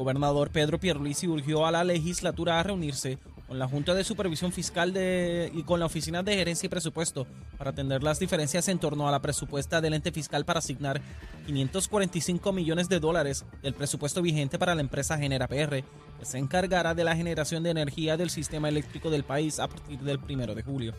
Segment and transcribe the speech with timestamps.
[0.00, 4.94] gobernador Pedro Pierluisi urgió a la legislatura a reunirse con la Junta de Supervisión Fiscal
[4.94, 7.26] de, y con la Oficina de Gerencia y Presupuesto
[7.58, 11.02] para atender las diferencias en torno a la presupuesta del ente fiscal para asignar
[11.44, 15.82] 545 millones de dólares del presupuesto vigente para la empresa Genera PR,
[16.18, 19.98] que se encargará de la generación de energía del sistema eléctrico del país a partir
[19.98, 20.94] del primero de julio.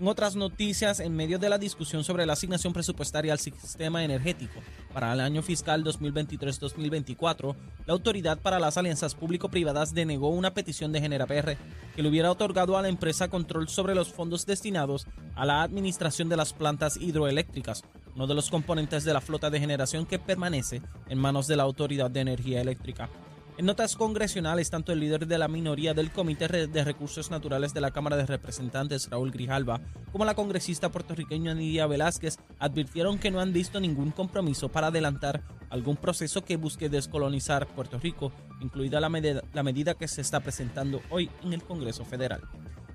[0.00, 4.60] En otras noticias, en medio de la discusión sobre la asignación presupuestaria al sistema energético
[4.92, 7.54] para el año fiscal 2023-2024,
[7.86, 11.56] la Autoridad para las Alianzas Público-Privadas denegó una petición de GeneraPR
[11.94, 16.28] que le hubiera otorgado a la empresa control sobre los fondos destinados a la administración
[16.28, 17.84] de las plantas hidroeléctricas,
[18.16, 21.62] uno de los componentes de la flota de generación que permanece en manos de la
[21.62, 23.08] Autoridad de Energía Eléctrica.
[23.56, 27.80] En notas congresionales, tanto el líder de la minoría del Comité de Recursos Naturales de
[27.80, 29.80] la Cámara de Representantes, Raúl Grijalva,
[30.10, 35.44] como la congresista puertorriqueña Nidia Velázquez, advirtieron que no han visto ningún compromiso para adelantar
[35.70, 41.30] algún proceso que busque descolonizar Puerto Rico, incluida la, medida que se está presentando hoy
[41.44, 42.42] en el Congreso Federal.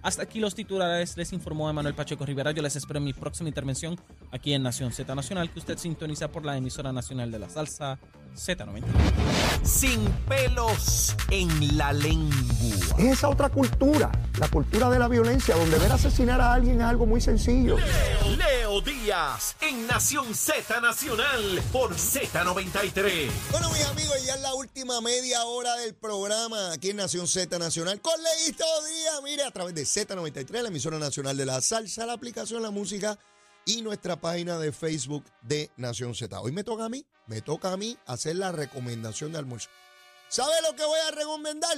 [0.02, 2.52] Hasta aquí los titulares, les informó Manuel Pacheco Rivera.
[2.52, 3.98] Yo les espero en mi próxima intervención
[4.32, 7.98] aquí en Nación Z Nacional, que usted sintoniza por la emisora nacional de la salsa
[8.36, 8.84] Z90.
[9.64, 12.96] Sin pelos en la lengua.
[12.98, 16.88] Es esa otra cultura, la cultura de la violencia, donde ver asesinar a alguien es
[16.88, 17.78] algo muy sencillo.
[18.38, 23.30] Leo, Díaz, en Nación Z Nacional, por Z93.
[23.52, 27.58] Bueno, mis amigos, ya es la última media hora del programa aquí en Nación Z
[27.60, 29.22] Nacional con Leito Díaz.
[29.24, 33.18] Mire, a través de Z93, la emisora nacional de la salsa, la aplicación La Música
[33.66, 36.40] y nuestra página de Facebook de Nación Z.
[36.42, 39.70] Hoy me toca a mí, me toca a mí hacer la recomendación de almuerzo.
[40.28, 41.78] ¿Sabe lo que voy a recomendar?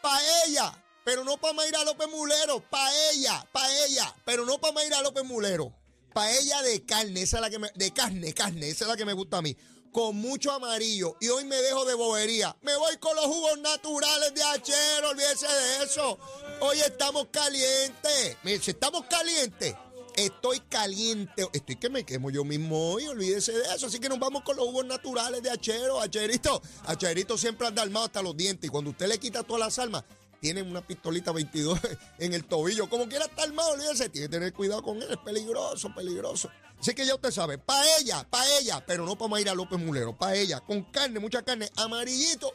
[0.00, 5.72] Paella, pero no para Mayra López Mulero, paella, paella, pero no para Mayra López Mulero.
[6.12, 9.04] Paella de carne, esa es la que me, de carne, carne, esa es la que
[9.04, 9.56] me gusta a mí
[9.92, 11.16] con mucho amarillo.
[11.20, 12.56] Y hoy me dejo de bobería.
[12.62, 16.18] Me voy con los jugos naturales de Achero, olvídese de eso.
[16.60, 18.36] Hoy estamos calientes.
[18.44, 19.74] Estamos calientes,
[20.16, 21.46] estoy caliente.
[21.52, 23.86] Estoy que me quemo yo mismo hoy, olvídese de eso.
[23.86, 26.00] Así que nos vamos con los jugos naturales de Achero.
[26.00, 28.68] Acherito, Acherito siempre anda armado hasta los dientes.
[28.68, 30.04] Y cuando usted le quita todas las armas,
[30.40, 31.78] tiene una pistolita 22
[32.18, 32.88] en el tobillo.
[32.88, 34.08] Como quiera estar armado, olvídese.
[34.08, 35.08] Tiene que tener cuidado con él.
[35.10, 36.50] Es peligroso, peligroso.
[36.80, 40.82] Así que ya usted sabe, paella, paella, pero no para Mayra López Mulero, paella, con
[40.82, 42.52] carne, mucha carne, amarillito.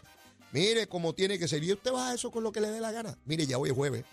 [0.52, 1.64] Mire cómo tiene que ser.
[1.64, 3.18] Y usted va a eso con lo que le dé la gana.
[3.26, 4.04] Mire, ya hoy es jueves.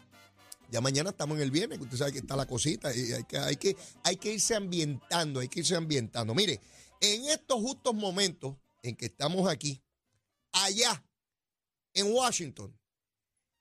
[0.74, 3.38] Ya mañana estamos en el viernes, usted sabe que está la cosita y hay que,
[3.38, 6.34] hay que, hay que irse ambientando, hay que irse ambientando.
[6.34, 6.60] Mire,
[7.00, 9.80] en estos justos momentos en que estamos aquí,
[10.50, 11.06] allá
[11.92, 12.76] en Washington,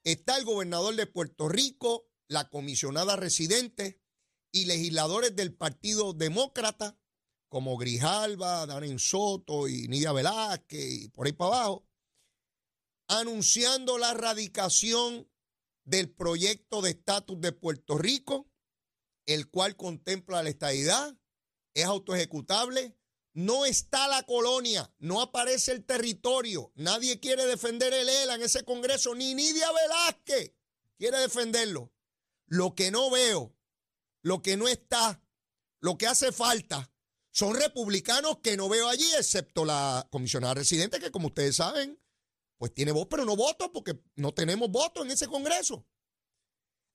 [0.03, 4.01] está el gobernador de Puerto Rico, la comisionada residente,
[4.51, 6.97] y legisladores del Partido Demócrata,
[7.47, 11.85] como Grijalva, Darren Soto y Nidia Velázquez y por ahí para abajo,
[13.07, 15.27] anunciando la erradicación
[15.83, 18.49] del proyecto de estatus de Puerto Rico,
[19.25, 21.17] el cual contempla la estadidad,
[21.73, 22.97] es autoejecutable,
[23.33, 28.63] no está la colonia, no aparece el territorio, nadie quiere defender el ELA en ese
[28.63, 30.53] Congreso, ni Nidia Velázquez
[30.97, 31.91] quiere defenderlo.
[32.45, 33.55] Lo que no veo
[34.23, 35.21] lo que no está,
[35.79, 36.89] lo que hace falta,
[37.31, 41.99] son republicanos que no veo allí, excepto la comisionada residente, que como ustedes saben,
[42.57, 45.85] pues tiene voz, pero no voto porque no tenemos voto en ese Congreso.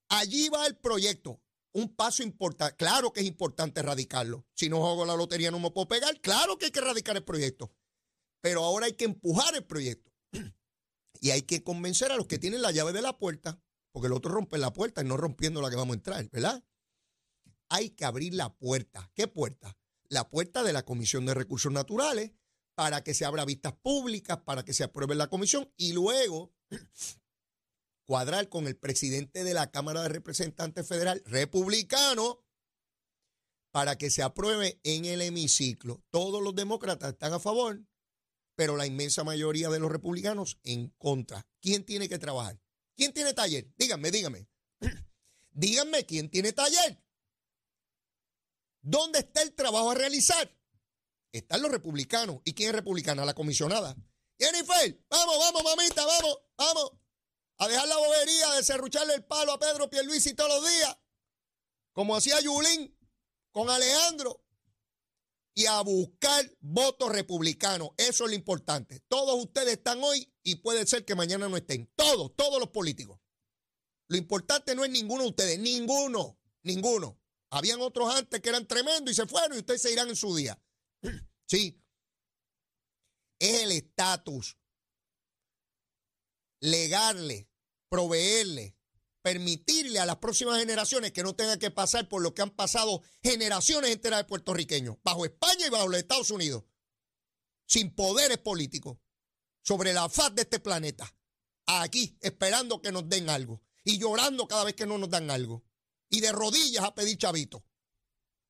[0.09, 1.41] Allí va el proyecto.
[1.73, 2.77] Un paso importante.
[2.77, 4.47] Claro que es importante erradicarlo.
[4.55, 6.21] Si no juego la lotería no me puedo pegar.
[6.21, 7.73] Claro que hay que erradicar el proyecto.
[8.41, 10.13] Pero ahora hay que empujar el proyecto.
[11.21, 14.13] Y hay que convencer a los que tienen la llave de la puerta, porque el
[14.13, 16.65] otro rompe la puerta y no rompiendo la que vamos a entrar, ¿verdad?
[17.69, 19.11] hay que abrir la puerta.
[19.15, 19.77] ¿Qué puerta?
[20.09, 22.33] La puerta de la Comisión de Recursos Naturales
[22.79, 26.55] para que se abra vistas públicas, para que se apruebe la comisión y luego
[28.07, 32.47] cuadrar con el presidente de la Cámara de Representantes Federal republicano
[33.73, 36.05] para que se apruebe en el hemiciclo.
[36.11, 37.85] Todos los demócratas están a favor,
[38.55, 41.49] pero la inmensa mayoría de los republicanos en contra.
[41.61, 42.61] ¿Quién tiene que trabajar?
[42.97, 43.69] ¿Quién tiene taller?
[43.77, 44.49] Díganme, díganme.
[45.51, 47.03] díganme quién tiene taller.
[48.83, 50.58] ¿Dónde está el trabajo a realizar?
[51.33, 52.41] Están los republicanos.
[52.45, 53.25] ¿Y quién es republicana?
[53.25, 53.97] La comisionada.
[54.39, 56.93] Jennifer, vamos, vamos, mamita, vamos, vamos.
[57.59, 60.97] A dejar la bobería de serrucharle el palo a Pedro Pierluisi todos los días.
[61.93, 62.97] Como hacía Yulín
[63.51, 64.45] con Alejandro.
[65.55, 67.91] Y a buscar votos republicanos.
[67.97, 69.01] Eso es lo importante.
[69.09, 71.91] Todos ustedes están hoy y puede ser que mañana no estén.
[71.97, 73.19] Todos, todos los políticos.
[74.07, 75.59] Lo importante no es ninguno de ustedes.
[75.59, 77.21] Ninguno, ninguno.
[77.51, 80.35] Habían otros antes que eran tremendos y se fueron y ustedes se irán en su
[80.37, 80.57] día.
[81.47, 81.83] Sí.
[83.39, 84.59] Es el estatus.
[86.61, 87.49] legarle,
[87.89, 88.77] proveerle,
[89.23, 93.03] permitirle a las próximas generaciones que no tengan que pasar por lo que han pasado
[93.23, 96.65] generaciones enteras de puertorriqueños, bajo España y bajo los Estados Unidos,
[97.67, 98.99] sin poderes políticos,
[99.63, 101.15] sobre la faz de este planeta,
[101.67, 105.65] aquí, esperando que nos den algo y llorando cada vez que no nos dan algo,
[106.11, 107.63] y de rodillas a pedir chavitos.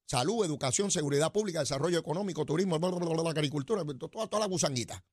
[0.09, 5.05] Salud, educación, seguridad pública, desarrollo económico, turismo, agricultura, toda, toda la gusanguita.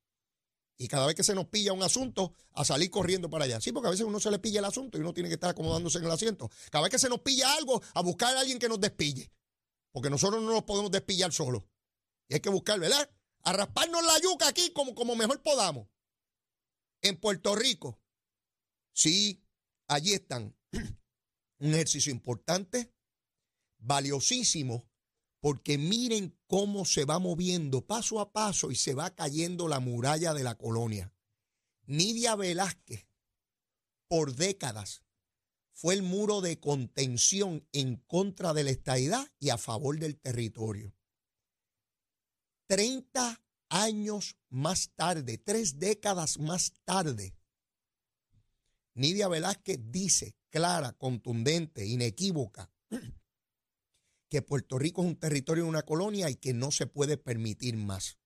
[0.78, 3.60] Y cada vez que se nos pilla un asunto, a salir corriendo para allá.
[3.60, 5.50] Sí, porque a veces uno se le pilla el asunto y uno tiene que estar
[5.50, 6.50] acomodándose en el asiento.
[6.72, 9.30] Cada vez que se nos pilla algo, a buscar a alguien que nos despille.
[9.92, 11.64] Porque nosotros no nos podemos despillar solos.
[12.30, 13.10] Y hay que buscar, ¿verdad?
[13.44, 15.90] A rasparnos la yuca aquí como, como mejor podamos.
[17.02, 18.00] En Puerto Rico,
[18.94, 19.44] sí,
[19.88, 20.56] allí están.
[21.60, 22.95] un ejercicio importante,
[23.86, 24.88] valiosísimo,
[25.40, 30.34] porque miren cómo se va moviendo paso a paso y se va cayendo la muralla
[30.34, 31.14] de la colonia.
[31.86, 33.08] Nidia Velázquez,
[34.08, 35.04] por décadas,
[35.72, 40.96] fue el muro de contención en contra de la estadidad y a favor del territorio.
[42.68, 47.36] Treinta años más tarde, tres décadas más tarde,
[48.96, 52.72] Nidia Velázquez dice clara, contundente, inequívoca,
[54.30, 57.78] que Puerto Rico es un territorio de una colonia y que no se puede permitir
[57.78, 58.18] más.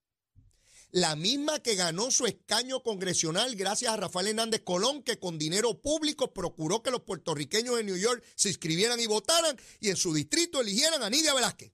[0.92, 5.80] La misma que ganó su escaño congresional gracias a Rafael Hernández Colón, que con dinero
[5.80, 10.14] público procuró que los puertorriqueños de New York se inscribieran y votaran y en su
[10.14, 11.74] distrito eligieran a Nidia Velázquez.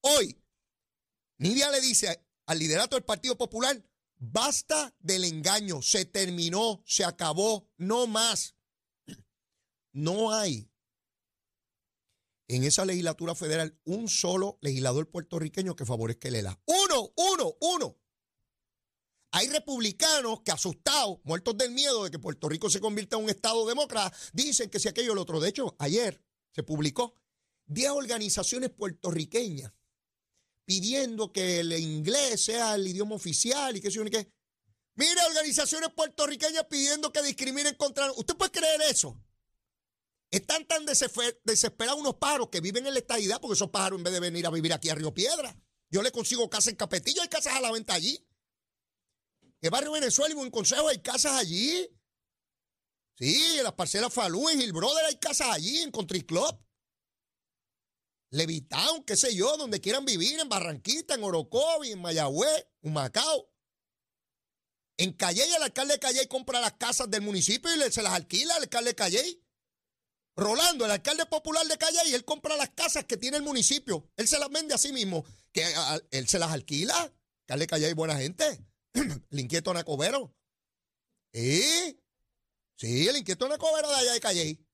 [0.00, 0.42] Hoy,
[1.38, 3.80] Nidia le dice al liderato del Partido Popular,
[4.16, 8.56] basta del engaño, se terminó, se acabó, no más.
[9.92, 10.69] No hay
[12.50, 16.60] en esa legislatura federal un solo legislador puertorriqueño que favorezca el ELA.
[16.66, 17.96] Uno, uno, uno.
[19.32, 23.30] Hay republicanos que asustados, muertos del miedo de que Puerto Rico se convierta en un
[23.30, 25.38] estado demócrata, dicen que si aquello lo otro.
[25.38, 26.20] De hecho, ayer
[26.52, 27.14] se publicó
[27.66, 29.72] 10 organizaciones puertorriqueñas
[30.64, 34.32] pidiendo que el inglés sea el idioma oficial y que se qué.
[34.96, 38.10] Mira, organizaciones puertorriqueñas pidiendo que discriminen contra...
[38.12, 39.16] ¿Usted puede creer eso?
[40.30, 44.12] Están tan desesperados unos pájaros que viven en la estadidad porque esos pájaros en vez
[44.12, 45.56] de venir a vivir aquí a Río Piedra,
[45.90, 48.24] yo le consigo casa en Capetillo, hay casas a la venta allí.
[49.60, 51.88] En Barrio Venezuela y Buen Consejo hay casas allí.
[53.18, 56.64] Sí, en las parcelas Falú, en Hill Brother hay casas allí, en Country Club.
[58.30, 63.52] Levitown, qué sé yo, donde quieran vivir, en Barranquita, en Orocovi, en Mayagüez, en Macao.
[64.96, 68.54] En Calle, el alcalde de Calle compra las casas del municipio y se las alquila
[68.54, 69.42] al alcalde de Calle.
[70.40, 74.10] Rolando, el alcalde popular de Calle, él compra las casas que tiene el municipio.
[74.16, 75.22] Él se las vende a sí mismo.
[75.52, 75.62] Que
[76.10, 76.96] él se las alquila.
[77.42, 78.66] Alcalde de Calle, buena gente.
[78.94, 80.34] el inquieto Nacobero.
[81.32, 81.94] ¿Eh?
[82.74, 84.66] Sí, el inquieto Nacobero de allá de Calle.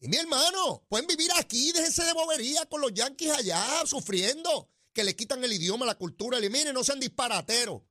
[0.00, 5.02] Y mi hermano, pueden vivir aquí, déjense de bobería con los yanquis allá, sufriendo, que
[5.02, 6.38] le quitan el idioma, la cultura.
[6.44, 7.82] Y miren, no sean disparateros.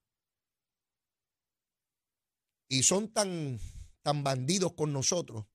[2.69, 3.59] Y son tan,
[4.03, 5.45] tan bandidos con nosotros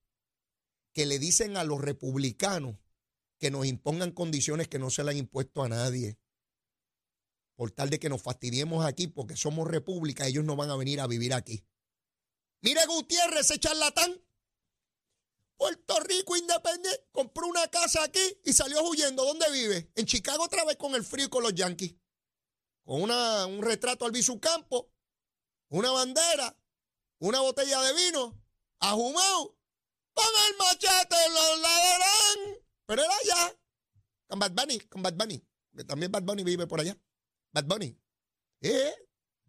[0.93, 2.77] que le dicen a los republicanos
[3.39, 6.17] que nos impongan condiciones que no se le han impuesto a nadie.
[7.55, 11.01] Por tal de que nos fastidiemos aquí porque somos república, ellos no van a venir
[11.01, 11.65] a vivir aquí.
[12.61, 14.21] Mire Gutiérrez, ese charlatán.
[15.57, 19.23] Puerto Rico independiente, compró una casa aquí y salió huyendo.
[19.23, 19.91] ¿Dónde vive?
[19.95, 21.95] En Chicago otra vez con el frío y con los yanquis.
[22.83, 24.91] Con una, un retrato al Campo,
[25.69, 26.57] una bandera,
[27.19, 28.41] una botella de vino,
[28.79, 29.57] ajumado
[30.13, 32.63] con el machete los ladrán.
[32.85, 33.57] Pero era allá.
[34.27, 35.43] Con Bad Bunny, con Bad Bunny.
[35.75, 36.97] Que también Bad Bunny vive por allá.
[37.51, 37.97] Bad Bunny.
[38.61, 38.95] ¿Eh?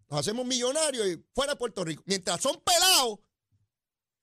[0.09, 2.03] Nos hacemos millonarios y fuera de Puerto Rico.
[2.07, 3.21] Mientras son pelados,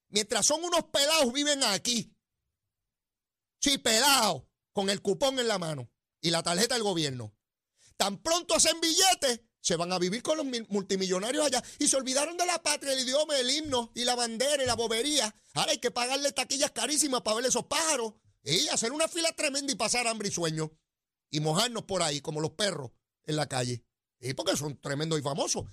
[0.10, 2.16] mientras son unos pelados, viven aquí.
[3.60, 4.44] Sí, pelados,
[4.74, 7.36] con el cupón en la mano y la tarjeta del gobierno.
[7.98, 12.36] Tan pronto hacen billetes, se van a vivir con los multimillonarios allá y se olvidaron
[12.36, 15.34] de la patria, el idioma, el himno y la bandera y la bobería.
[15.54, 18.14] Ahora hay que pagarle taquillas carísimas para ver esos pájaros
[18.44, 20.72] y hacer una fila tremenda y pasar hambre y sueño
[21.30, 22.92] y mojarnos por ahí como los perros
[23.24, 23.86] en la calle.
[24.20, 25.66] Y porque son tremendos y famosos.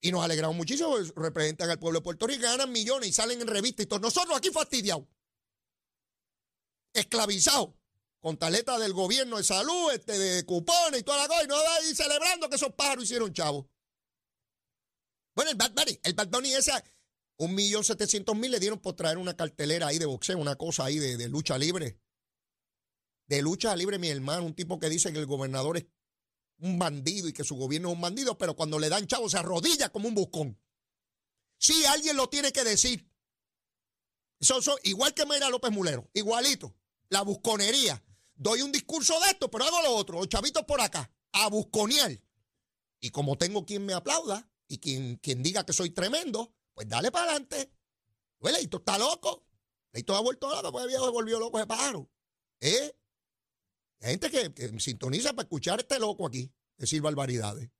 [0.00, 3.48] Y nos alegramos muchísimo, representan al pueblo de Puerto Rico, ganan millones y salen en
[3.48, 3.98] revistas y todo.
[3.98, 5.04] Nosotros aquí fastidiados,
[6.92, 7.70] esclavizados
[8.26, 11.54] con taleta del gobierno de salud, este, de cupones y toda la cosa, y no
[11.54, 13.70] va a ir celebrando que esos pájaros hicieron chavo.
[15.36, 16.72] Bueno, el Bad Bunny, el Bad Bunny ese,
[17.36, 20.86] un millón setecientos mil le dieron por traer una cartelera ahí de boxeo, una cosa
[20.86, 22.00] ahí de, de lucha libre.
[23.28, 25.86] De lucha libre, mi hermano, un tipo que dice que el gobernador es
[26.58, 29.38] un bandido y que su gobierno es un bandido, pero cuando le dan chavo se
[29.38, 30.60] arrodilla como un buscón.
[31.60, 33.08] Sí, alguien lo tiene que decir.
[34.40, 36.74] Eso, eso, igual que Mayra López Mulero, igualito.
[37.08, 38.02] La busconería.
[38.36, 40.18] Doy un discurso de esto, pero hago lo otro.
[40.18, 42.20] Los chavitos por acá, a busconear.
[43.00, 47.10] Y como tengo quien me aplauda y quien, quien diga que soy tremendo, pues dale
[47.10, 47.72] para adelante.
[48.38, 49.46] Pues Leito está loco.
[49.92, 52.10] Leito ha vuelto loco, pues viejo se volvió loco de pájaro.
[52.60, 52.94] ¿Eh?
[54.00, 57.70] Hay gente que, que sintoniza para escuchar a este loco aquí, decir barbaridades.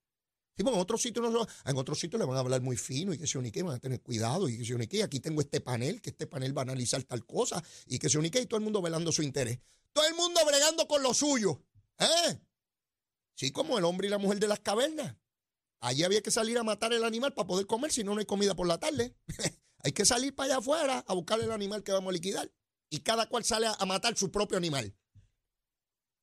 [0.57, 3.13] Sí, porque en otros sitios no, en otros sitios le van a hablar muy fino
[3.13, 5.03] y que se unique, van a tener cuidado y que se unique.
[5.03, 8.17] Aquí tengo este panel, que este panel va a analizar tal cosa y que se
[8.17, 9.59] unique y todo el mundo velando su interés.
[9.93, 11.63] Todo el mundo bregando con lo suyo.
[11.99, 12.39] ¿Eh?
[13.35, 15.15] Sí, como el hombre y la mujer de las cavernas.
[15.79, 18.25] Allí había que salir a matar el animal para poder comer, si no, no hay
[18.25, 19.15] comida por la tarde.
[19.83, 22.51] hay que salir para allá afuera a buscar el animal que vamos a liquidar.
[22.89, 24.95] Y cada cual sale a, matar su propio animal.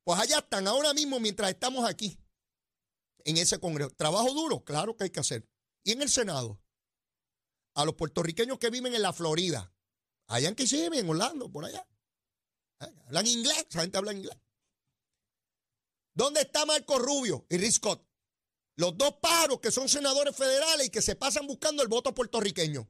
[0.02, 2.18] Pues allá están, ahora mismo, mientras estamos aquí,
[3.24, 3.90] en ese Congreso.
[3.90, 4.64] ¿Trabajo duro?
[4.64, 5.48] Claro que hay que hacer.
[5.84, 6.60] Y en el Senado,
[7.74, 9.72] a los puertorriqueños que viven en la Florida,
[10.26, 11.86] allá en Kissimmee, en Orlando, por allá.
[13.06, 14.36] Hablan inglés, esa gente habla inglés.
[16.14, 18.06] ¿Dónde está Marco Rubio y Rick Scott?
[18.76, 22.88] Los dos pájaros que son senadores federales y que se pasan buscando el voto puertorriqueño.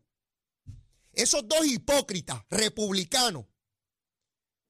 [1.13, 3.47] Esos dos hipócritas republicanos.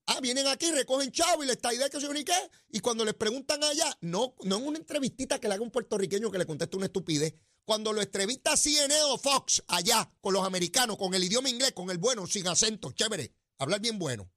[0.07, 2.33] Ah, vienen aquí, recogen chavo y les está idea que se unique.
[2.69, 6.31] Y cuando les preguntan allá, no, no en una entrevistita que le haga un puertorriqueño
[6.31, 7.35] que le conteste una estupidez.
[7.65, 11.91] Cuando lo entrevista CNN o Fox allá con los americanos, con el idioma inglés, con
[11.91, 14.31] el bueno, sin acento, chévere, hablar bien bueno.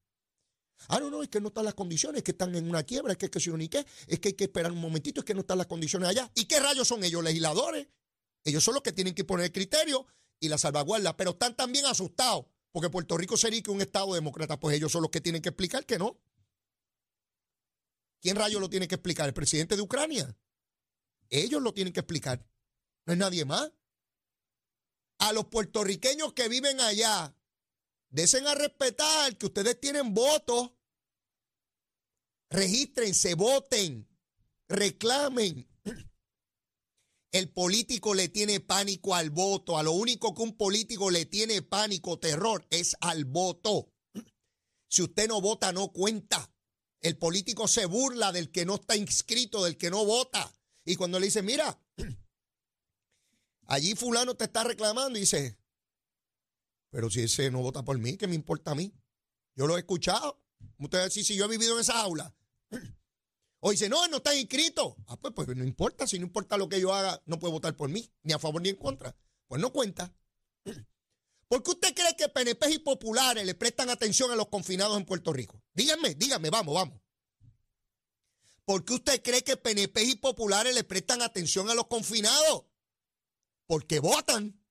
[0.90, 3.14] Ah, no, no, es que no están las condiciones, es que están en una quiebra,
[3.14, 5.42] es que, que se unique, es que hay que esperar un momentito, es que no
[5.42, 6.32] están las condiciones allá.
[6.36, 7.88] ¿Y qué rayos son ellos, legisladores?
[8.44, 10.06] Ellos son los que tienen que poner el criterio
[10.40, 12.46] y la salvaguarda, pero están también asustados
[12.78, 15.50] porque Puerto Rico sería que un Estado demócrata, pues ellos son los que tienen que
[15.50, 16.20] explicar que no.
[18.22, 19.28] ¿Quién rayos lo tiene que explicar?
[19.28, 20.38] ¿El presidente de Ucrania?
[21.30, 22.46] Ellos lo tienen que explicar.
[23.06, 23.72] No es nadie más.
[25.20, 27.36] A los puertorriqueños que viven allá,
[28.10, 30.72] desen a respetar que ustedes tienen votos.
[32.50, 34.08] Regístrense, voten,
[34.68, 35.68] reclamen.
[37.32, 39.78] El político le tiene pánico al voto.
[39.78, 43.94] A lo único que un político le tiene pánico, terror, es al voto.
[44.90, 46.52] Si usted no vota, no cuenta.
[47.02, 50.54] El político se burla del que no está inscrito, del que no vota.
[50.86, 51.80] Y cuando le dice, mira,
[53.68, 55.60] allí fulano te está reclamando y dice,
[56.90, 58.94] pero si ese no vota por mí, ¿qué me importa a mí?
[59.56, 60.42] Yo lo he escuchado.
[60.80, 62.34] Usted decir, si yo he vivido en esa aula.
[63.60, 64.96] O dice, no, no está inscrito.
[65.08, 67.76] Ah, pues, pues no importa, si no importa lo que yo haga, no puede votar
[67.76, 69.16] por mí, ni a favor ni en contra.
[69.48, 70.14] Pues no cuenta.
[71.48, 75.06] ¿Por qué usted cree que PNP y populares le prestan atención a los confinados en
[75.06, 75.64] Puerto Rico?
[75.74, 77.02] Díganme, díganme, vamos, vamos.
[78.66, 82.66] ¿Por qué usted cree que PNP y populares le prestan atención a los confinados?
[83.66, 84.62] Porque votan.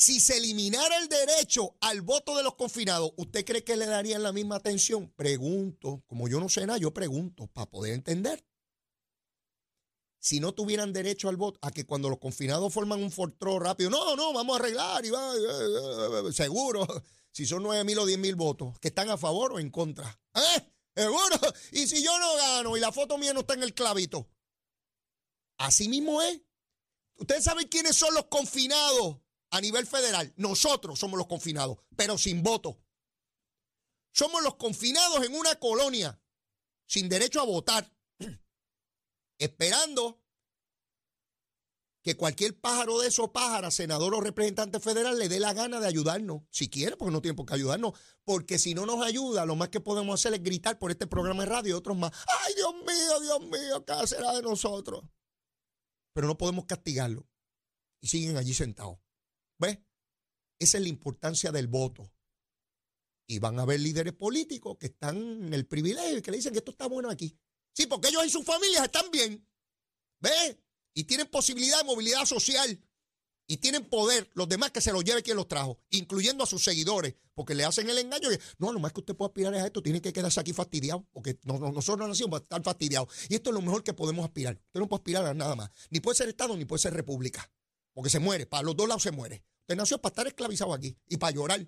[0.00, 4.22] Si se eliminara el derecho al voto de los confinados, ¿usted cree que le darían
[4.22, 5.12] la misma atención?
[5.16, 8.46] Pregunto, como yo no sé nada, yo pregunto para poder entender.
[10.20, 13.90] Si no tuvieran derecho al voto, a que cuando los confinados forman un fortró rápido,
[13.90, 16.86] no, no, vamos a arreglar y va, eh, eh, seguro,
[17.32, 20.16] si son nueve mil o diez mil votos, que están a favor o en contra.
[20.32, 20.72] ¿Eh?
[20.94, 21.38] Seguro.
[21.72, 24.28] Y si yo no gano y la foto mía no está en el clavito.
[25.56, 26.40] Así mismo es.
[27.16, 29.16] Ustedes saben quiénes son los confinados
[29.50, 32.78] a nivel federal, nosotros somos los confinados, pero sin voto.
[34.12, 36.20] Somos los confinados en una colonia,
[36.86, 37.90] sin derecho a votar,
[39.38, 40.22] esperando
[42.02, 45.86] que cualquier pájaro de esos pájaros, senador o representante federal, le dé la gana de
[45.86, 49.56] ayudarnos, si quiere, porque no tiene por qué ayudarnos, porque si no nos ayuda, lo
[49.56, 52.12] más que podemos hacer es gritar por este programa de radio y otros más.
[52.44, 55.04] ¡Ay, Dios mío, Dios mío, qué será de nosotros!
[56.14, 57.26] Pero no podemos castigarlo.
[58.00, 58.98] Y siguen allí sentados.
[59.58, 59.78] ¿Ves?
[60.58, 62.10] Esa es la importancia del voto.
[63.26, 66.52] Y van a haber líderes políticos que están en el privilegio y que le dicen
[66.52, 67.38] que esto está bueno aquí.
[67.74, 69.46] Sí, porque ellos y sus familias están bien.
[70.20, 70.56] ¿Ves?
[70.94, 72.82] Y tienen posibilidad de movilidad social.
[73.46, 74.30] Y tienen poder.
[74.34, 77.64] Los demás que se los lleve quien los trajo, incluyendo a sus seguidores, porque le
[77.64, 78.32] hacen el engaño.
[78.32, 79.82] Y, no, lo más que usted puede aspirar es a esto.
[79.82, 83.08] Tiene que quedarse aquí fastidiado, porque no, no, nosotros no nacimos para estar fastidiados.
[83.28, 84.54] Y esto es lo mejor que podemos aspirar.
[84.54, 85.70] Usted no puede aspirar a nada más.
[85.90, 87.50] Ni puede ser Estado, ni puede ser República.
[87.98, 89.44] Porque se muere, para los dos lados se muere.
[89.62, 91.66] Usted nació para estar esclavizado aquí y para llorar.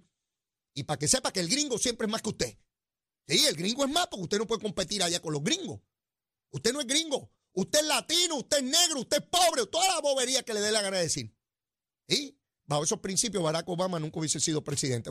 [0.75, 2.57] Y para que sepa que el gringo siempre es más que usted.
[3.27, 5.81] Sí, el gringo es más porque usted no puede competir allá con los gringos.
[6.53, 7.33] Usted no es gringo.
[7.53, 10.71] Usted es latino, usted es negro, usted es pobre, toda la bobería que le dé
[10.71, 11.35] la gana de decir.
[12.07, 15.11] Y bajo esos principios, Barack Obama nunca hubiese sido presidente.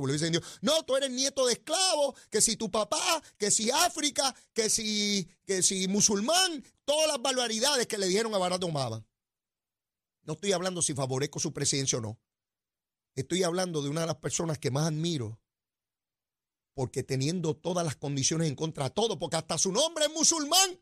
[0.62, 5.28] No, tú eres nieto de esclavo, que si tu papá, que si África, que si,
[5.46, 9.06] que si musulmán, todas las barbaridades que le dijeron a Barack Obama.
[10.30, 12.22] No estoy hablando si favorezco su presidencia o no.
[13.16, 15.42] estoy hablando de una de las personas que más admiro,
[16.76, 20.80] porque teniendo todas las condiciones en contra de todo, porque hasta su nombre es musulmán.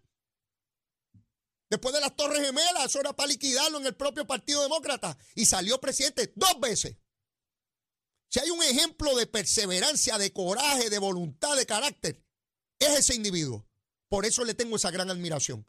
[1.69, 5.17] Después de las Torres Gemelas, eso era para liquidarlo en el propio Partido Demócrata.
[5.33, 6.97] Y salió presidente dos veces.
[8.27, 12.21] Si hay un ejemplo de perseverancia, de coraje, de voluntad, de carácter,
[12.79, 13.65] es ese individuo.
[14.09, 15.65] Por eso le tengo esa gran admiración.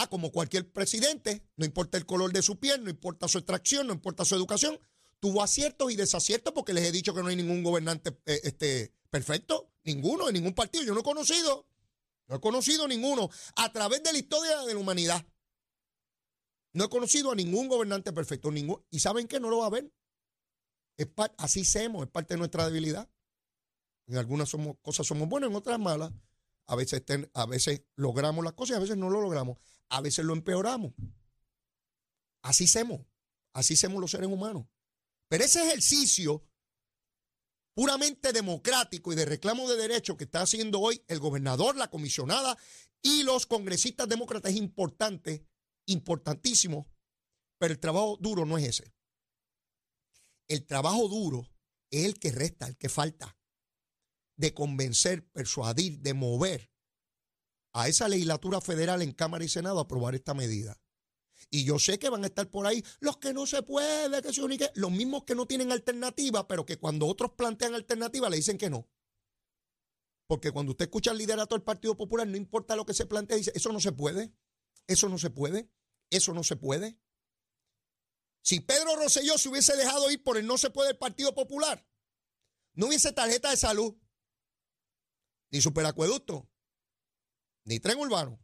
[0.00, 3.88] Ah, como cualquier presidente, no importa el color de su piel, no importa su extracción,
[3.88, 4.78] no importa su educación,
[5.18, 8.94] tuvo aciertos y desaciertos porque les he dicho que no hay ningún gobernante eh, este,
[9.10, 10.84] perfecto, ninguno, de ningún partido.
[10.84, 11.66] Yo no he conocido,
[12.28, 15.26] no he conocido ninguno a través de la historia de la humanidad.
[16.74, 19.66] No he conocido a ningún gobernante perfecto, ningún, y saben que no lo va a
[19.66, 19.92] haber.
[20.96, 23.10] Es así somos, es parte de nuestra debilidad.
[24.06, 26.12] En algunas somos, cosas somos buenas, en otras malas.
[26.66, 27.02] A veces,
[27.34, 29.58] a veces logramos las cosas y a veces no lo logramos.
[29.90, 30.92] A veces lo empeoramos.
[32.42, 33.00] Así somos.
[33.52, 34.66] Así somos los seres humanos.
[35.28, 36.44] Pero ese ejercicio
[37.74, 42.58] puramente democrático y de reclamo de derechos que está haciendo hoy el gobernador, la comisionada
[43.02, 45.46] y los congresistas demócratas es importante,
[45.86, 46.88] importantísimo,
[47.58, 48.92] pero el trabajo duro no es ese.
[50.48, 51.48] El trabajo duro
[51.90, 53.38] es el que resta, el que falta,
[54.36, 56.72] de convencer, persuadir, de mover
[57.72, 60.80] a esa legislatura federal en Cámara y Senado aprobar esta medida.
[61.50, 64.32] Y yo sé que van a estar por ahí los que no se puede, que
[64.32, 68.36] se unique, los mismos que no tienen alternativa, pero que cuando otros plantean alternativa le
[68.36, 68.88] dicen que no.
[70.26, 73.38] Porque cuando usted escucha el liderato del Partido Popular, no importa lo que se plantea,
[73.38, 74.34] dice, eso no se puede,
[74.86, 75.70] eso no se puede,
[76.10, 76.98] eso no se puede.
[78.42, 81.86] Si Pedro Rosselló se hubiese dejado ir por el no se puede del Partido Popular,
[82.74, 83.96] no hubiese tarjeta de salud,
[85.50, 86.47] ni superacueducto,
[87.68, 88.40] ni tren urbano,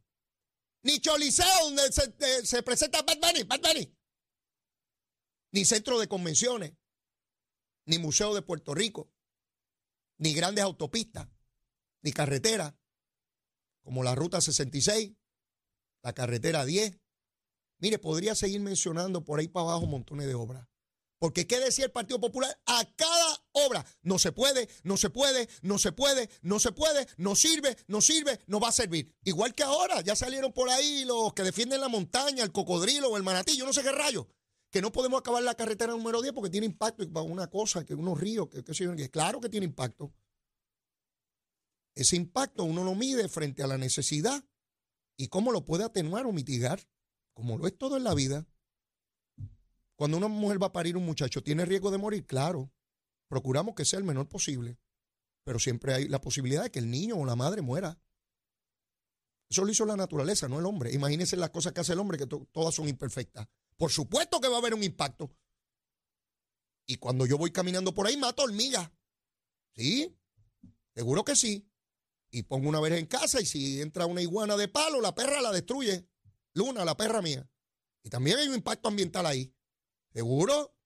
[0.83, 1.91] ni Choliseo, donde
[2.45, 3.97] se, presenta Bad Bunny, Bad Bunny,
[5.51, 6.75] ni centro de convenciones,
[7.87, 9.11] ni museo de Puerto Rico,
[10.19, 11.27] ni grandes autopistas,
[12.03, 12.75] ni carreteras,
[13.83, 15.13] como la Ruta 66,
[16.03, 17.01] la carretera 10.
[17.79, 20.69] Mire, podría seguir mencionando por ahí para abajo montones de obras.
[21.25, 22.55] Porque ¿qué decía el Partido Popular?
[22.67, 27.07] A cada obra, no se puede, no se puede, no se puede, no se puede,
[27.17, 29.11] no sirve, no sirve, no va a servir.
[29.25, 33.17] Igual que ahora, ya salieron por ahí los que defienden la montaña, el cocodrilo o
[33.17, 34.29] el manatillo, no sé qué rayo.
[34.71, 37.95] Que no podemos acabar la carretera número 10 porque tiene impacto para una cosa, que
[37.95, 40.13] unos ríos, que, que claro que tiene impacto.
[41.95, 44.45] Ese impacto uno lo mide frente a la necesidad
[45.17, 46.87] y cómo lo puede atenuar o mitigar,
[47.33, 48.47] como lo es todo en la vida.
[49.97, 52.27] Cuando una mujer va a parir un muchacho, ¿tiene riesgo de morir?
[52.27, 52.73] Claro.
[53.29, 54.79] Procuramos que sea el menor posible.
[55.45, 58.01] Pero siempre hay la posibilidad de que el niño o la madre muera.
[59.49, 60.93] Eso lo hizo la naturaleza, no el hombre.
[60.93, 63.47] Imagínense las cosas que hace el hombre, que todas son imperfectas.
[63.77, 65.31] Por supuesto que va a haber un impacto.
[66.87, 68.91] Y cuando yo voy caminando por ahí, mato hormigas.
[69.75, 70.17] ¿Sí?
[70.95, 71.69] Seguro que sí.
[72.31, 75.41] Y pongo una vez en casa y si entra una iguana de palo, la perra
[75.41, 76.09] la destruye.
[76.55, 77.49] Luna, la perra mía.
[78.03, 79.54] Y también hay un impacto ambiental ahí.
[80.15, 80.77] ¿Seguro?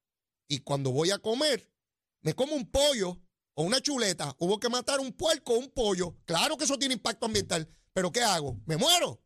[0.48, 1.70] Y cuando voy a comer,
[2.22, 3.20] me como un pollo
[3.54, 4.34] o una chuleta.
[4.38, 6.16] Hubo que matar un puerco o un pollo.
[6.24, 7.68] Claro que eso tiene impacto ambiental.
[7.92, 8.58] Pero ¿qué hago?
[8.64, 9.22] ¿Me muero?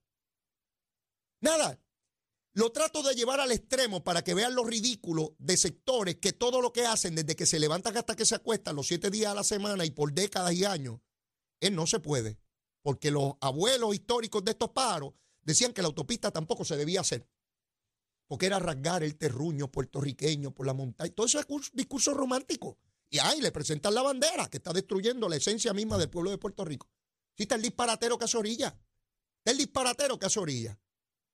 [1.41, 1.79] Nada.
[2.55, 6.61] Lo trato de llevar al extremo para que vean lo ridículo de sectores que todo
[6.61, 9.37] lo que hacen desde que se levantan hasta que se acuestan los siete días a
[9.37, 11.01] la semana y por décadas y años,
[11.61, 12.39] es no se puede.
[12.83, 17.27] Porque los abuelos históricos de estos pájaros decían que la autopista tampoco se debía hacer
[18.33, 21.13] porque era rasgar el terruño puertorriqueño por la montaña.
[21.15, 22.79] Todo eso es discurso romántico.
[23.11, 26.39] Y ahí le presentan la bandera que está destruyendo la esencia misma del pueblo de
[26.39, 26.91] Puerto Rico.
[27.37, 28.69] Sí, está el disparatero que hace orilla.
[28.69, 30.81] Está el disparatero que hace orilla.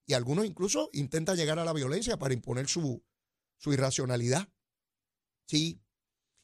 [0.06, 3.00] Y algunos incluso intentan llegar a la violencia para imponer su,
[3.58, 4.48] su irracionalidad.
[5.46, 5.80] Sí,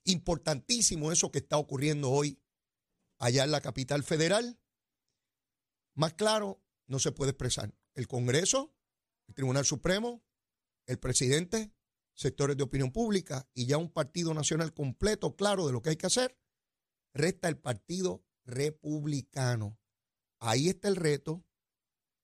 [0.04, 2.40] importantísimo eso que está ocurriendo hoy
[3.18, 4.60] allá en la capital federal.
[5.94, 7.74] Más claro, no se puede expresar.
[7.94, 8.72] El Congreso,
[9.26, 10.22] el Tribunal Supremo,
[10.86, 11.72] el presidente,
[12.14, 15.96] sectores de opinión pública y ya un partido nacional completo, claro de lo que hay
[15.96, 16.38] que hacer,
[17.12, 19.78] resta el partido republicano.
[20.40, 21.44] Ahí está el reto,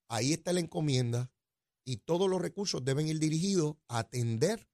[0.08, 1.32] ahí está la encomienda
[1.84, 4.68] y todos los recursos deben ir dirigidos a atender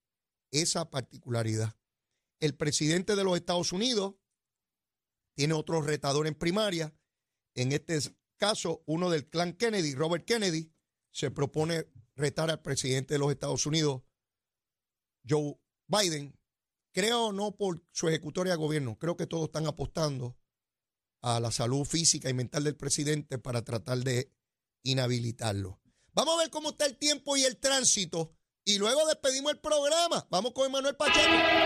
[0.50, 1.76] esa particularidad.
[2.40, 4.16] El presidente de los Estados Unidos
[5.34, 6.94] tiene otro retador en primaria.
[7.54, 7.98] En este
[8.36, 10.72] caso, uno del clan Kennedy, Robert Kennedy,
[11.10, 14.02] se propone retar al presidente de los Estados Unidos,
[15.28, 16.38] Joe Biden,
[16.92, 20.36] creo no por su ejecutoria de gobierno, creo que todos están apostando
[21.22, 24.32] a la salud física y mental del presidente para tratar de
[24.82, 25.80] inhabilitarlo.
[26.12, 30.26] Vamos a ver cómo está el tiempo y el tránsito y luego despedimos el programa.
[30.30, 31.65] Vamos con Emanuel Pacheco.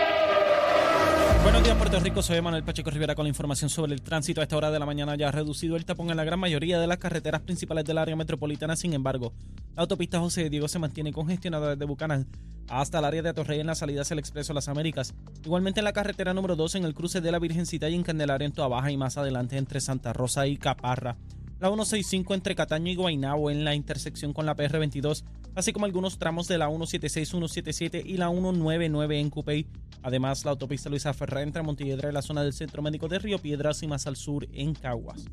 [1.43, 2.21] Buenos días, Puerto Rico.
[2.21, 4.41] Soy Manuel Pacheco Rivera con la información sobre el tránsito.
[4.41, 6.79] A esta hora de la mañana ya ha reducido el tapón en la gran mayoría
[6.79, 8.75] de las carreteras principales del área metropolitana.
[8.75, 9.33] Sin embargo,
[9.75, 12.27] la autopista José Diego se mantiene congestionada desde Bucanán
[12.69, 15.15] hasta el área de Atorrey en la salida hacia el Expreso Las Américas.
[15.43, 18.45] Igualmente en la carretera número 2 en el cruce de la Virgencita y en Candelaria
[18.45, 21.17] en Baja y más adelante entre Santa Rosa y Caparra.
[21.59, 25.23] La 165 entre Cataño y Guaynabo en la intersección con la PR22
[25.55, 29.67] así como algunos tramos de la 176, 177 y la 199 en Cupey.
[30.03, 33.39] Además, la autopista Luisa Ferrá entre Montelledra y la zona del Centro Médico de Río
[33.39, 35.25] Piedras y más al sur en Caguas.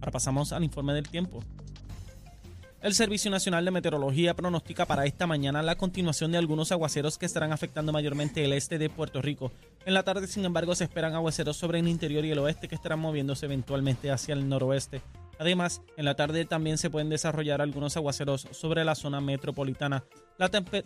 [0.00, 1.42] Ahora pasamos al informe del tiempo.
[2.82, 7.26] El Servicio Nacional de Meteorología pronostica para esta mañana la continuación de algunos aguaceros que
[7.26, 9.50] estarán afectando mayormente el este de Puerto Rico.
[9.86, 12.74] En la tarde, sin embargo, se esperan aguaceros sobre el interior y el oeste que
[12.74, 15.00] estarán moviéndose eventualmente hacia el noroeste.
[15.38, 20.04] Además, en la tarde también se pueden desarrollar algunos aguaceros sobre la zona metropolitana.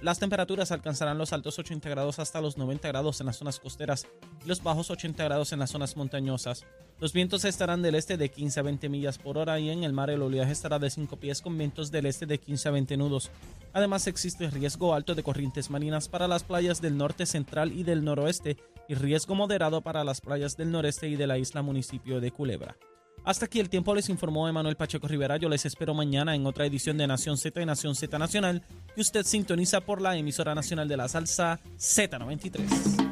[0.00, 4.06] las temperaturas alcanzarán los altos 80 grados hasta los 90 grados en las zonas costeras
[4.44, 6.66] y los bajos 80 grados en las zonas montañosas.
[7.00, 9.94] Los vientos estarán del este de 15 a 20 millas por hora y en el
[9.94, 12.96] mar el oleaje estará de 5 pies con vientos del este de 15 a 20
[12.98, 13.30] nudos.
[13.72, 18.04] Además existe riesgo alto de corrientes marinas para las playas del norte central y del
[18.04, 22.32] noroeste y riesgo moderado para las playas del noreste y de la isla municipio de
[22.32, 22.76] Culebra.
[23.24, 25.36] Hasta aquí el tiempo les informó Emanuel Pacheco Rivera.
[25.36, 28.62] Yo les espero mañana en otra edición de Nación Z y Nación Z Nacional
[28.94, 33.10] que usted sintoniza por la emisora nacional de la salsa Z93.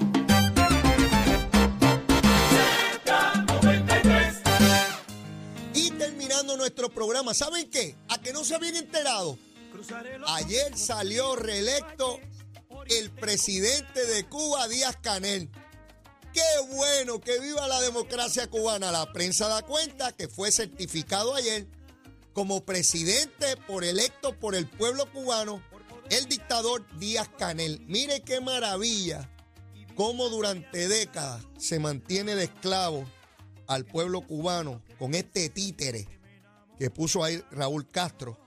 [5.74, 7.94] Y terminando nuestro programa, ¿saben qué?
[8.08, 9.38] A que no se habían enterado.
[10.28, 12.18] Ayer salió reelecto
[12.88, 15.50] el presidente de Cuba, Díaz Canel.
[16.32, 18.92] Qué bueno que viva la democracia cubana.
[18.92, 21.66] La prensa da cuenta que fue certificado ayer
[22.32, 25.62] como presidente por electo por el pueblo cubano
[26.10, 27.80] el dictador Díaz Canel.
[27.86, 29.28] Mire qué maravilla
[29.94, 33.04] cómo durante décadas se mantiene de esclavo
[33.66, 36.06] al pueblo cubano con este títere
[36.78, 38.38] que puso ahí Raúl Castro,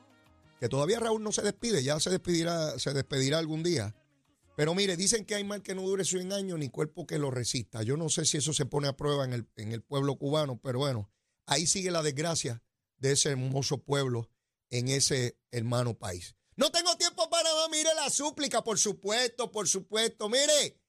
[0.59, 3.93] que todavía Raúl no se despide, ya se despedirá, se despedirá algún día.
[4.55, 7.31] Pero mire, dicen que hay mal que no dure 100 años ni cuerpo que lo
[7.31, 7.83] resista.
[7.83, 10.59] Yo no sé si eso se pone a prueba en el, en el pueblo cubano,
[10.61, 11.11] pero bueno,
[11.45, 12.61] ahí sigue la desgracia
[12.97, 14.29] de ese hermoso pueblo
[14.69, 16.35] en ese hermano país.
[16.55, 20.29] No tengo tiempo para más, mire la súplica, por supuesto, por supuesto.
[20.29, 20.79] Mire,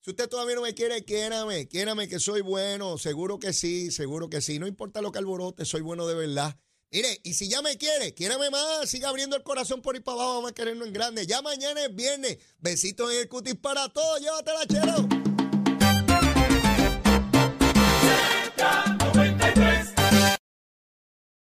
[0.00, 4.30] si usted todavía no me quiere, quiérame, quiérame que soy bueno, seguro que sí, seguro
[4.30, 4.58] que sí.
[4.58, 6.58] No importa lo que alborote, soy bueno de verdad.
[6.94, 10.14] Mire, y si ya me quiere, quiérame más, siga abriendo el corazón por ir para
[10.14, 11.26] abajo, vamos a querernos en grande.
[11.26, 12.38] Ya mañana es viernes.
[12.60, 15.23] Besitos en el cutis para todos, llévatela, chero.